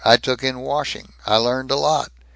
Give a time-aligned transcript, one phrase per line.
[0.03, 1.13] I took in washing.
[1.27, 2.11] I learned a lot.